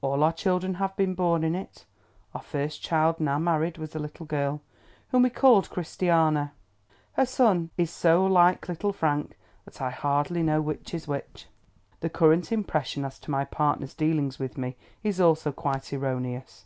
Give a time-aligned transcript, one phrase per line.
[0.00, 1.84] All our children have been born in it.
[2.34, 4.62] Our first child—now married—was a little girl,
[5.10, 6.52] whom we called Christiana.
[7.12, 9.36] Her son is so like Little Frank,
[9.66, 11.48] that I hardly know which is which.
[12.00, 16.64] The current impression as to my partner's dealings with me is also quite erroneous.